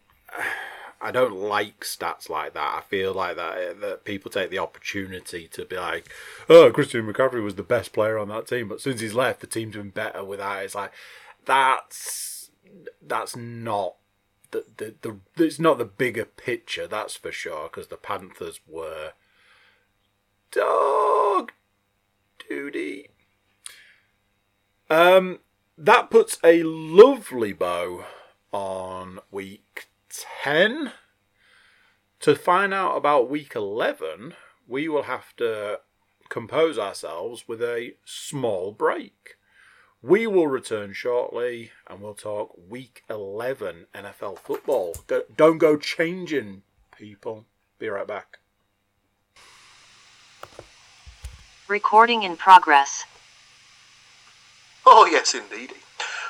[0.99, 2.75] I don't like stats like that.
[2.77, 6.09] I feel like that that people take the opportunity to be like,
[6.49, 9.47] "Oh, Christian McCaffrey was the best player on that team," but since he's left, the
[9.47, 10.63] team's been better without.
[10.63, 10.91] It's like
[11.45, 12.49] that's
[13.01, 13.95] that's not
[14.51, 16.87] the the, the it's not the bigger picture.
[16.87, 17.69] That's for sure.
[17.69, 19.13] Because the Panthers were
[20.51, 21.51] dog
[22.49, 23.09] indeed.
[24.89, 25.39] Um,
[25.77, 28.05] that puts a lovely bow
[28.51, 29.87] on week
[30.43, 30.91] 10.
[32.21, 34.33] To find out about week 11,
[34.67, 35.79] we will have to
[36.29, 39.35] compose ourselves with a small break.
[40.01, 44.95] We will return shortly and we'll talk week 11 NFL football.
[45.07, 46.63] Go- Don't go changing,
[46.97, 47.45] people.
[47.79, 48.39] Be right back.
[51.67, 53.05] Recording in progress.
[54.85, 55.73] Oh, yes, indeed.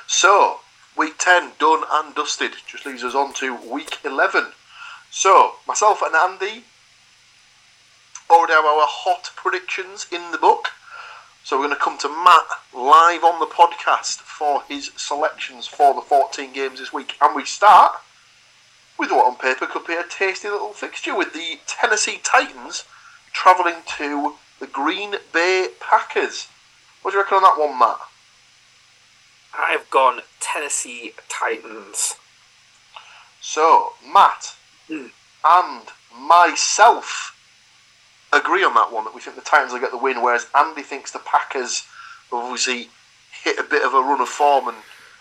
[0.08, 0.62] So,
[0.98, 2.54] week 10 done and dusted.
[2.68, 4.48] Just leaves us on to week 11.
[5.12, 6.64] So, myself and Andy
[8.30, 10.70] already have our hot predictions in the book.
[11.44, 15.94] So, we're going to come to Matt live on the podcast for his selections for
[15.94, 17.16] the 14 games this week.
[17.22, 17.94] And we start
[18.98, 22.84] with what on paper could be a tasty little fixture with the Tennessee Titans
[23.32, 26.48] travelling to the Green Bay Packers.
[27.02, 28.00] What do you reckon on that one, Matt?
[29.58, 32.16] I've gone Tennessee Titans.
[33.42, 34.56] So, Matt
[34.88, 35.08] Hmm.
[35.44, 35.82] and
[36.16, 37.34] myself
[38.32, 40.82] agree on that one that we think the Titans will get the win, whereas Andy
[40.82, 41.84] thinks the Packers
[42.32, 42.90] obviously
[43.44, 44.78] hit a bit of a run of form, and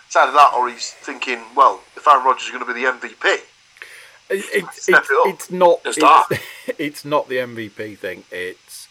[0.07, 2.91] it's either that or he's thinking, well, if Aaron Rodgers is going to be the
[2.91, 3.43] MVP,
[4.29, 5.81] It, it, Step it's, it it's not.
[5.85, 6.41] It's, that.
[6.79, 8.25] it's not the MVP thing.
[8.31, 8.86] It's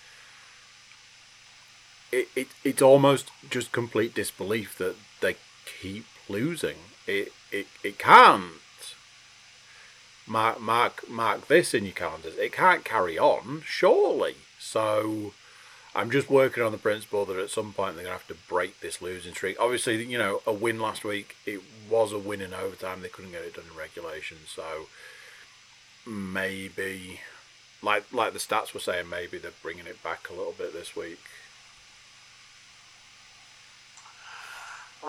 [2.15, 2.47] it, it.
[2.63, 5.35] It's almost just complete disbelief that they
[5.81, 6.77] keep losing.
[7.07, 8.61] It it it can't.
[10.27, 12.37] Mark mark mark this in your calendars.
[12.37, 14.35] It can't carry on, surely.
[14.59, 15.33] So.
[15.97, 18.49] I'm just working on the principle that at some point they're going to have to
[18.49, 19.55] break this losing streak.
[19.57, 23.01] Obviously, you know, a win last week, it was a win in overtime.
[23.01, 24.39] They couldn't get it done in regulation.
[24.45, 24.87] So,
[26.05, 27.21] maybe
[27.81, 30.97] like like the stats were saying maybe they're bringing it back a little bit this
[30.97, 31.19] week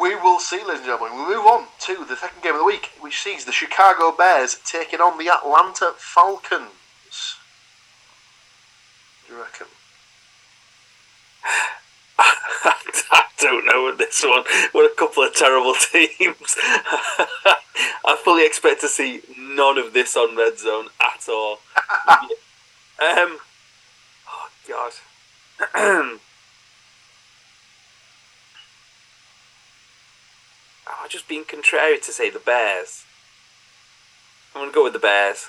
[0.01, 1.17] we will see, ladies and gentlemen.
[1.17, 4.59] We move on to the second game of the week, which sees the Chicago Bears
[4.65, 7.37] taking on the Atlanta Falcons.
[9.27, 9.67] Do you reckon?
[12.19, 14.45] I don't know with this one.
[14.73, 16.57] What a couple of terrible teams.
[18.05, 21.59] I fully expect to see none of this on Red Zone at all.
[22.99, 23.39] um,
[24.29, 24.93] oh God.
[30.89, 33.05] oh, just being contrary to say the Bears.
[34.55, 35.49] I'm gonna go with the Bears.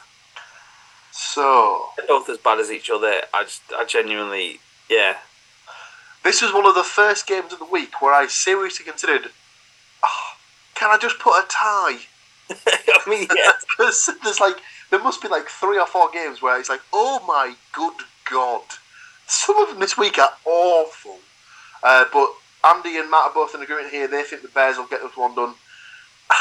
[1.12, 3.22] So, They're both as bad as each other.
[3.34, 5.18] I just, I genuinely, yeah.
[6.24, 9.32] this was one of the first games of the week where I seriously considered,
[10.04, 10.38] "Ah,
[10.76, 12.00] can I just put a tie?
[12.52, 13.54] I mean, yeah.
[14.24, 14.58] There's like
[14.90, 18.62] there must be like three or four games where it's like, oh my good god,
[19.26, 21.18] some of them this week are awful.
[21.84, 22.30] Uh, but
[22.68, 24.08] Andy and Matt are both in agreement here.
[24.08, 25.56] They think the Bears will get this one done.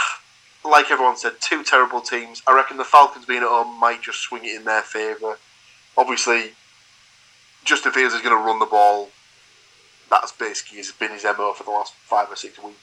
[0.64, 2.42] Like everyone said, two terrible teams.
[2.44, 5.38] I reckon the Falcons being at home might just swing it in their favour.
[5.96, 6.54] Obviously,
[7.64, 9.10] Justin Fields is going to run the ball.
[10.10, 12.80] That's basically has been his MO for the last five or six weeks.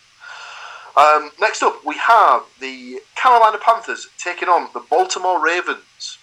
[0.96, 6.20] Um, next up, we have the Carolina Panthers taking on the Baltimore Ravens.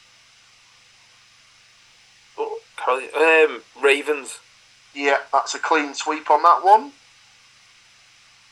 [2.39, 4.39] Oh, um, Ravens.
[4.95, 6.93] Yeah, that's a clean sweep on that one.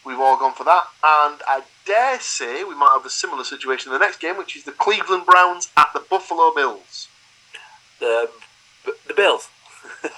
[0.08, 0.84] We've all gone for that.
[1.04, 4.56] And I dare say we might have a similar situation in the next game, which
[4.56, 7.08] is the Cleveland Browns at the Buffalo Bills.
[8.00, 8.30] The
[9.06, 9.50] the Bills.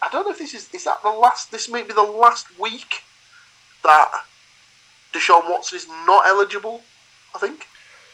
[0.00, 1.50] I don't know if this is is that the last.
[1.50, 3.02] This may be the last week
[3.84, 4.10] that
[5.12, 6.80] Deshaun Watson is not eligible.
[7.34, 7.66] I think.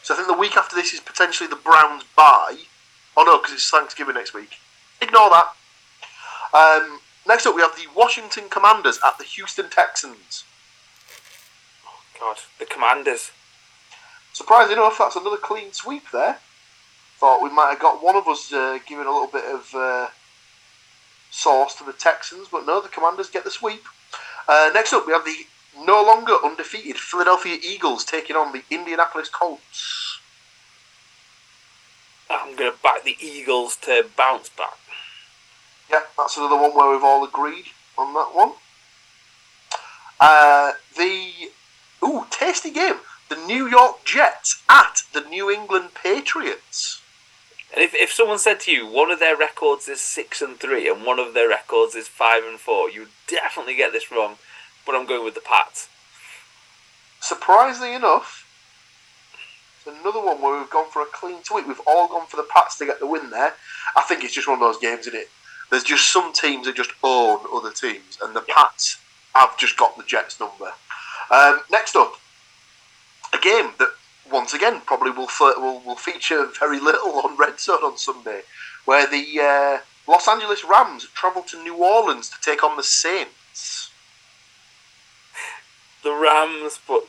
[0.02, 2.56] So I think the week after this is potentially the Browns' bye.
[3.16, 4.56] Oh no, because it's Thanksgiving next week.
[5.00, 5.52] Ignore that.
[6.52, 10.44] Um, next up, we have the Washington Commanders at the Houston Texans.
[11.86, 13.30] Oh, God, the Commanders.
[14.32, 16.38] Surprisingly enough, that's another clean sweep there.
[17.18, 20.08] Thought we might have got one of us uh, giving a little bit of uh,
[21.30, 23.84] sauce to the Texans, but no, the Commanders get the sweep.
[24.48, 25.46] Uh, next up, we have the
[25.84, 30.20] no longer undefeated Philadelphia Eagles taking on the Indianapolis Colts.
[32.30, 34.78] I'm going to back the Eagles to bounce back.
[35.90, 37.66] Yeah, that's another one where we've all agreed
[37.96, 38.52] on that one.
[40.20, 41.50] Uh, the
[42.04, 42.96] ooh, tasty game.
[43.28, 47.00] The New York Jets at the New England Patriots.
[47.74, 50.88] And if, if someone said to you one of their records is six and three
[50.88, 54.36] and one of their records is five and four, you would definitely get this wrong.
[54.86, 55.88] But I'm going with the Pats.
[57.20, 58.46] Surprisingly enough,
[59.76, 61.66] it's another one where we've gone for a clean sweep.
[61.66, 63.54] We've all gone for the Pats to get the win there.
[63.96, 65.30] I think it's just one of those games, isn't it?
[65.70, 68.98] There's just some teams that just own other teams, and the Pats
[69.34, 70.72] have just got the Jets number.
[71.30, 72.14] Um, next up,
[73.32, 73.90] a game that
[74.30, 78.42] once again probably will, will will feature very little on Red Zone on Sunday,
[78.84, 79.78] where the uh,
[80.10, 83.90] Los Angeles Rams travel to New Orleans to take on the Saints.
[86.02, 87.04] The Rams, but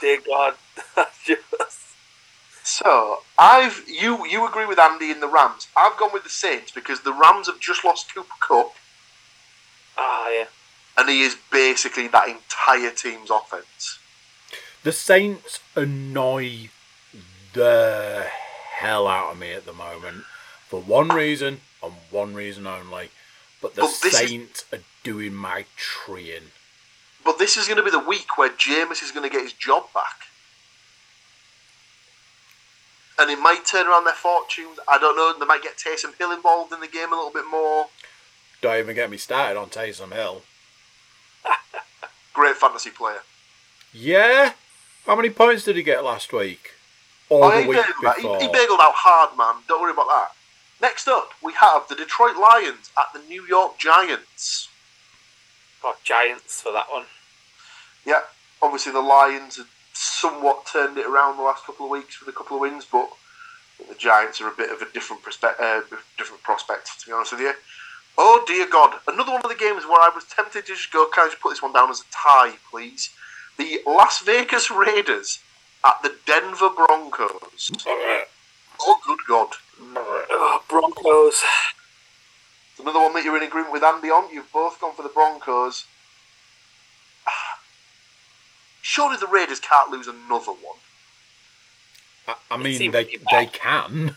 [0.00, 0.54] dear God,
[0.96, 1.89] that's just
[2.82, 5.68] So I've you you agree with Andy in the Rams.
[5.76, 8.72] I've gone with the Saints because the Rams have just lost Cooper Kupp,
[9.98, 10.44] ah yeah.
[10.96, 13.98] and he is basically that entire team's offense.
[14.82, 16.70] The Saints annoy
[17.52, 18.26] the
[18.76, 20.24] hell out of me at the moment
[20.68, 23.10] for one reason and one reason only.
[23.60, 26.52] But the But this is- Saints are doing my treeing.
[27.22, 29.52] But this is going to be the week where Jameis is going to get his
[29.52, 30.28] job back.
[33.20, 34.78] And it might turn around their fortunes.
[34.88, 35.34] I don't know.
[35.38, 37.86] They might get Taysom Hill involved in the game a little bit more.
[38.62, 40.42] Don't even get me started on Taysom Hill.
[42.32, 43.20] Great fantasy player.
[43.92, 44.54] Yeah?
[45.04, 46.70] How many points did he get last week?
[47.28, 48.38] Or Oh, the he, week bageled before?
[48.40, 49.62] He, he bageled out hard, man.
[49.68, 50.28] Don't worry about that.
[50.80, 54.68] Next up, we have the Detroit Lions at the New York Giants.
[55.84, 57.04] Oh, Giants for that one.
[58.06, 58.20] Yeah,
[58.62, 59.66] obviously the Lions had
[60.20, 63.08] somewhat turned it around the last couple of weeks with a couple of wins, but
[63.88, 65.58] the Giants are a bit of a different prospect.
[65.60, 65.80] Uh,
[66.18, 67.54] different prospect, to be honest with you.
[68.18, 68.96] Oh dear God!
[69.08, 71.08] Another one of the games where I was tempted to just go.
[71.08, 73.10] Can I just put this one down as a tie, please?
[73.56, 75.38] The Las Vegas Raiders
[75.84, 77.70] at the Denver Broncos.
[78.80, 79.48] Oh good God!
[79.96, 81.42] Oh, Broncos.
[82.78, 84.32] Another one that you're in agreement with Andy on.
[84.32, 85.84] You've both gone for the Broncos.
[88.82, 90.78] Surely the Raiders can't lose another one.
[92.26, 94.14] I, I mean, they, pretty they can.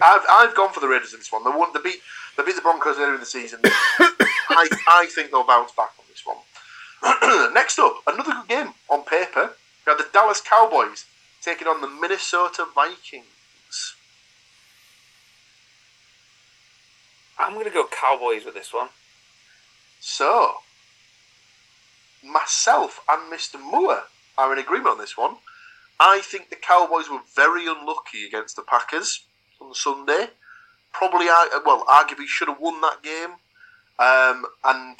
[0.00, 1.44] I've, I've gone for the Raiders in this one.
[1.44, 1.70] They won.
[1.72, 2.00] They beat.
[2.36, 3.60] They beat the Broncos earlier in the season.
[3.64, 6.38] I, I think they'll bounce back on this one.
[7.54, 9.52] Next up, another good game on paper.
[9.86, 11.04] We have the Dallas Cowboys
[11.42, 13.26] taking on the Minnesota Vikings.
[17.38, 18.88] I'm gonna go Cowboys with this one.
[20.00, 20.54] So,
[22.24, 23.60] myself and Mr.
[23.60, 24.02] Moore
[24.38, 25.36] are in agreement on this one.
[26.00, 29.24] I think the Cowboys were very unlucky against the Packers
[29.60, 30.28] on Sunday.
[30.92, 33.30] Probably, well, arguably should have won that game.
[33.98, 34.98] Um, and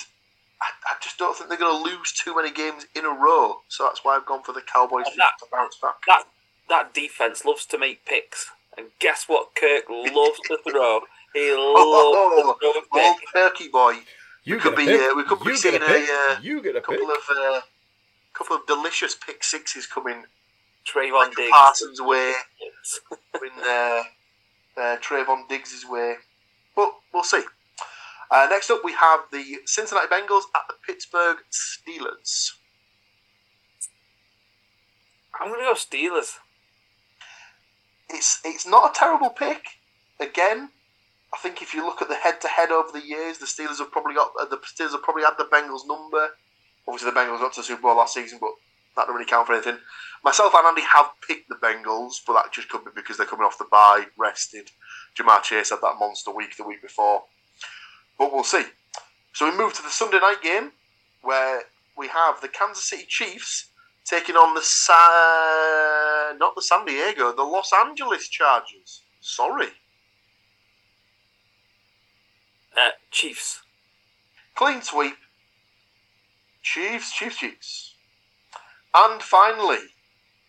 [0.62, 3.60] I, I just don't think they're going to lose too many games in a row.
[3.68, 5.94] So that's why I've gone for the Cowboys that- to bounce back.
[6.06, 6.24] That
[6.68, 9.54] that defense loves to make picks, and guess what?
[9.54, 11.00] Kirk loves to throw.
[11.34, 13.28] He loves Oh, to throw a Old pick.
[13.34, 13.98] Perky boy.
[14.44, 15.00] You could be, pick.
[15.00, 16.98] uh, we could be you seeing a a, uh, you get a pick.
[16.98, 17.60] couple of uh,
[18.34, 20.24] couple of delicious pick sixes coming
[20.86, 21.50] Trevon Michael Diggs.
[21.50, 22.34] Parsons' way.
[23.42, 24.02] in uh,
[24.76, 26.16] uh, Trevon Diggs' way.
[26.76, 27.42] But we'll see.
[28.30, 32.50] Uh, next up, we have the Cincinnati Bengals at the Pittsburgh Steelers.
[35.40, 36.36] I'm gonna go Steelers.
[38.10, 39.64] It's it's not a terrible pick.
[40.20, 40.70] Again,
[41.34, 44.14] I think if you look at the head-to-head over the years, the Steelers have probably
[44.14, 46.30] got uh, the Steelers have probably had the Bengals number.
[46.86, 48.52] Obviously, the Bengals got to the Super Bowl last season, but
[48.94, 49.78] that don't really count for anything.
[50.22, 53.44] Myself and Andy have picked the Bengals, but that just could be because they're coming
[53.44, 54.70] off the bye, rested.
[55.18, 57.24] Ja'Marr Chase had that monster week the week before.
[58.18, 58.64] But we'll see.
[59.32, 60.70] So we move to the Sunday night game,
[61.22, 61.62] where
[61.96, 63.70] we have the Kansas City Chiefs
[64.04, 69.02] taking on the Sa- not the San Diego, the Los Angeles Chargers.
[69.20, 69.68] Sorry.
[72.76, 73.62] Uh, Chiefs.
[74.54, 75.16] Clean sweep.
[76.62, 77.94] Chiefs, Chiefs, Chiefs.
[78.94, 79.78] And finally,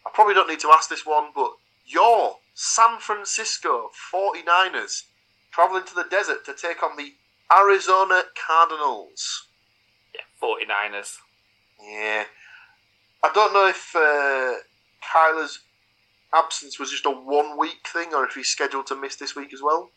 [0.06, 1.52] I probably don't need to ask this one, but
[1.86, 5.04] your San Francisco 49ers
[5.52, 7.14] travelling to the desert to take on the
[7.52, 9.48] Arizona Cardinals.
[10.14, 11.18] Yeah, 49ers.
[11.82, 12.24] Yeah.
[13.24, 14.60] I don't know if uh,
[15.04, 15.60] Kyler's
[16.34, 19.54] absence was just a one week thing or if he's scheduled to miss this week
[19.54, 19.90] as well.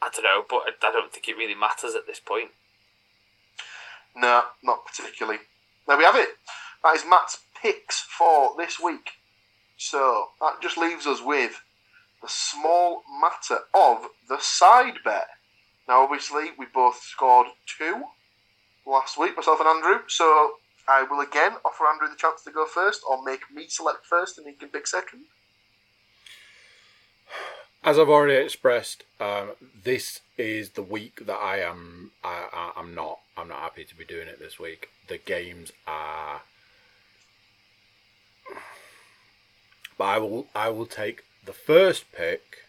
[0.00, 2.50] I don't know, but I don't think it really matters at this point.
[4.16, 5.40] No, not particularly.
[5.86, 6.30] There we have it.
[6.82, 9.10] That is Matt's picks for this week.
[9.76, 11.62] So that just leaves us with
[12.22, 15.28] the small matter of the side bet.
[15.88, 18.04] Now, obviously, we both scored two
[18.86, 20.00] last week, myself and Andrew.
[20.08, 20.52] So
[20.88, 24.38] I will again offer Andrew the chance to go first, or make me select first,
[24.38, 25.24] and he can pick second.
[27.84, 29.52] As I've already expressed, um,
[29.84, 32.10] this is the week that I am.
[32.24, 33.20] I, I, I'm not.
[33.36, 34.88] I'm not happy to be doing it this week.
[35.08, 36.42] The games are.
[39.96, 40.46] But I will.
[40.54, 42.64] I will take the first pick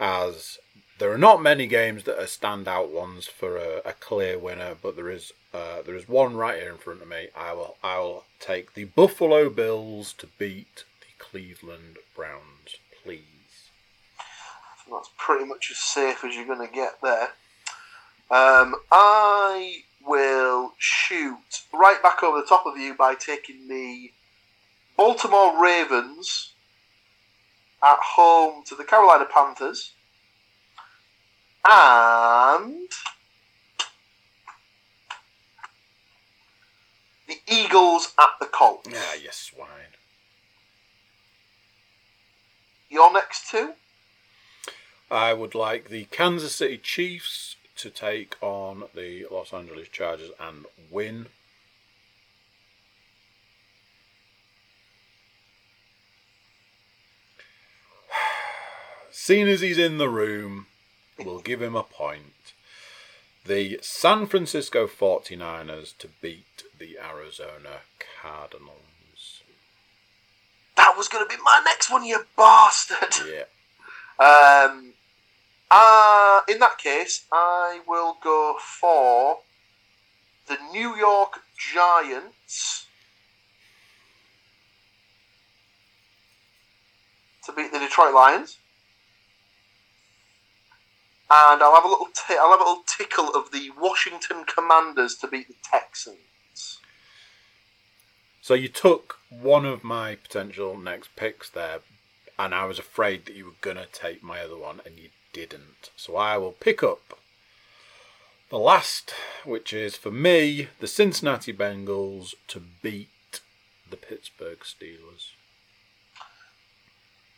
[0.00, 0.58] as
[0.98, 4.96] there are not many games that are standout ones for a, a clear winner, but
[4.96, 7.28] there is uh, there is one right here in front of me.
[7.36, 13.37] I will I will take the Buffalo Bills to beat the Cleveland Browns, please.
[14.90, 17.28] That's pretty much as safe as you're going to get there.
[18.30, 24.10] Um, I will shoot right back over the top of you by taking the
[24.96, 26.52] Baltimore Ravens
[27.82, 29.92] at home to the Carolina Panthers.
[31.70, 32.88] And
[37.28, 38.88] the Eagles at the Colts.
[38.92, 39.68] Ah, you swine.
[42.88, 43.74] Your next two?
[45.10, 50.66] I would like the Kansas City Chiefs to take on the Los Angeles Chargers and
[50.90, 51.26] win.
[59.10, 60.66] Seeing as he's in the room,
[61.18, 62.52] we'll give him a point.
[63.46, 67.80] The San Francisco 49ers to beat the Arizona
[68.20, 69.42] Cardinals.
[70.76, 73.14] That was going to be my next one, you bastard.
[73.26, 73.44] Yeah.
[74.24, 74.94] Um,
[76.58, 79.38] in that case, I will go for
[80.48, 82.88] the New York Giants
[87.44, 88.58] to beat the Detroit Lions.
[91.30, 95.14] And I'll have a little t- I'll have a little tickle of the Washington Commanders
[95.18, 96.80] to beat the Texans.
[98.42, 101.82] So you took one of my potential next picks there,
[102.36, 105.10] and I was afraid that you were to take my other one, and you
[105.46, 105.90] didn't.
[105.96, 107.18] So I will pick up
[108.50, 109.14] the last,
[109.44, 113.40] which is for me, the Cincinnati Bengals to beat
[113.88, 115.32] the Pittsburgh Steelers.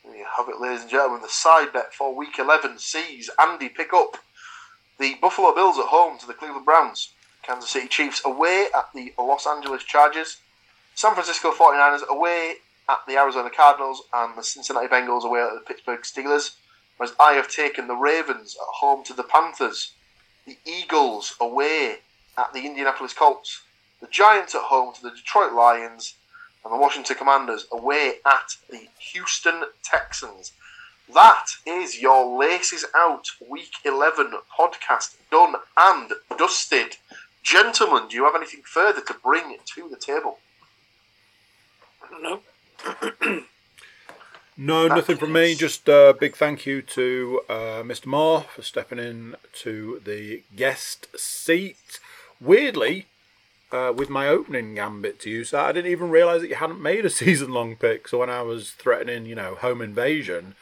[0.05, 1.21] There you have it, ladies and gentlemen.
[1.21, 4.17] The side bet for Week 11 sees Andy pick up
[4.99, 7.11] the Buffalo Bills at home to the Cleveland Browns,
[7.43, 10.39] Kansas City Chiefs away at the Los Angeles Chargers,
[10.95, 12.57] San Francisco 49ers away
[12.89, 16.57] at the Arizona Cardinals, and the Cincinnati Bengals away at the Pittsburgh Steelers.
[17.01, 19.93] Whereas I have taken the Ravens at home to the Panthers,
[20.45, 22.01] the Eagles away
[22.37, 23.63] at the Indianapolis Colts,
[24.03, 26.17] the Giants at home to the Detroit Lions,
[26.63, 30.53] and the Washington Commanders away at the Houston Texans.
[31.15, 36.99] That is your Laces Out Week 11 podcast done and dusted.
[37.43, 40.39] Gentlemen, do you have anything further to bring to the table?
[42.21, 42.41] No.
[44.63, 45.55] No, nothing from me.
[45.55, 48.05] Just a big thank you to uh, Mr.
[48.05, 51.99] Moore for stepping in to the guest seat.
[52.43, 53.07] Weirdly,
[53.73, 56.83] uh, with my opening gambit to you, so I didn't even realise that you hadn't
[56.83, 58.07] made a season long pick.
[58.07, 60.57] So when I was threatening, you know, home invasion,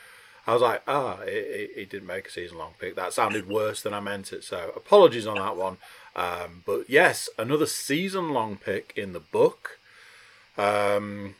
[0.47, 2.95] I was like, ah, it, it, didn't make a season long pick.
[2.95, 4.45] That sounded worse than I meant it.
[4.45, 5.79] So apologies on that one.
[6.15, 9.81] Um, but yes, another season long pick in the book.
[10.57, 11.35] Um,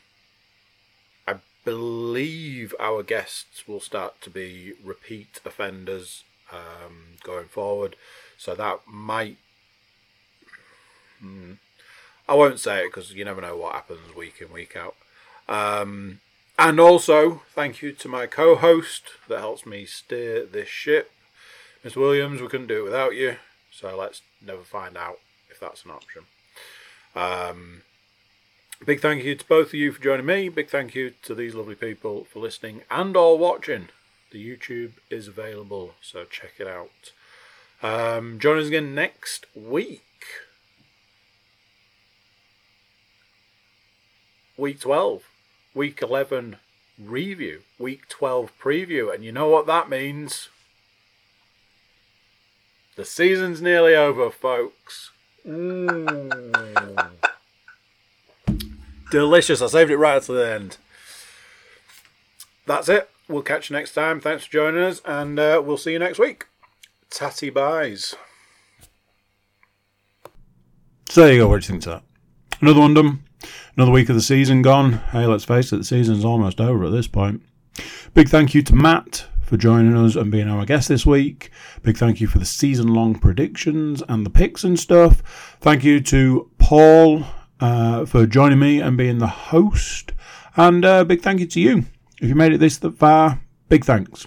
[1.69, 7.95] believe our guests will start to be repeat offenders um, going forward.
[8.39, 9.37] So that might.
[11.21, 11.55] Hmm,
[12.27, 14.97] I won't say it because you never know what happens week in, week out.
[15.47, 16.21] Um,
[16.59, 21.13] and also, thank you to my co host that helps me steer this ship.
[21.85, 23.37] Miss Williams, we couldn't do it without you.
[23.71, 25.19] So let's never find out
[25.51, 26.23] if that's an option.
[27.15, 27.83] Um,
[28.85, 30.49] big thank you to both of you for joining me.
[30.49, 33.89] Big thank you to these lovely people for listening and or watching.
[34.31, 37.13] The YouTube is available, so check it out.
[37.83, 40.03] Um, join us again next week.
[44.57, 45.23] Week 12,
[45.75, 46.57] Week 11
[47.01, 50.49] review, Week 12 preview, and you know what that means?
[52.97, 55.11] The season's nearly over, folks.
[55.47, 56.48] Mm.
[59.11, 59.63] Delicious.
[59.63, 60.77] I saved it right to the end.
[62.67, 63.09] That's it.
[63.29, 64.21] We'll catch you next time.
[64.21, 66.47] Thanks for joining us, and uh, we'll see you next week.
[67.11, 68.15] Tatty buys.
[71.09, 71.49] So there you go.
[71.49, 72.03] What do you think to that?
[72.61, 73.23] Another one done.
[73.77, 74.95] Another week of the season gone.
[75.13, 77.43] Hey, let's face it, the season's almost over at this point.
[78.13, 81.51] Big thank you to Matt for joining us and being our guest this week.
[81.83, 85.57] Big thank you for the season long predictions and the picks and stuff.
[85.61, 87.25] Thank you to Paul
[87.61, 90.13] uh, for joining me and being the host.
[90.57, 91.85] And uh, big thank you to you.
[92.21, 94.27] If you made it this far, big thanks.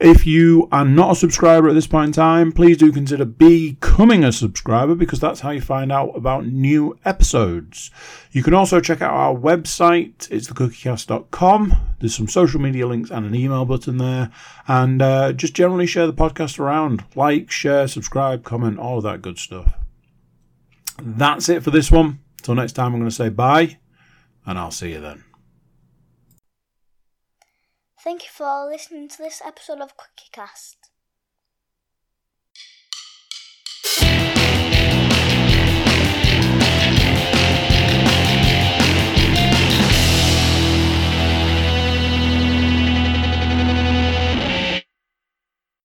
[0.00, 4.24] If you are not a subscriber at this point in time, please do consider becoming
[4.24, 7.90] a subscriber because that's how you find out about new episodes.
[8.32, 11.76] You can also check out our website, it's thecookiecast.com.
[12.00, 14.30] There's some social media links and an email button there.
[14.66, 17.04] And uh, just generally share the podcast around.
[17.14, 19.74] Like, share, subscribe, comment, all of that good stuff.
[21.02, 22.20] That's it for this one.
[22.40, 23.78] Till next time, I'm going to say bye,
[24.46, 25.24] and I'll see you then.
[28.02, 30.79] Thank you for listening to this episode of Quickie Cast.